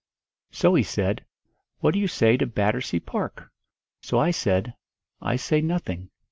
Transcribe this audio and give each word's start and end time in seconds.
So 0.49 0.73
he 0.73 0.81
said, 0.81 1.25
'What 1.77 1.93
do 1.93 1.99
you 1.99 2.07
say 2.07 2.35
to 2.35 2.47
Battersea 2.47 2.99
Park?' 2.99 3.51
So 4.01 4.17
I 4.17 4.31
said, 4.31 4.73
'I 5.21 5.35
say 5.35 5.61
nothing. 5.61 6.09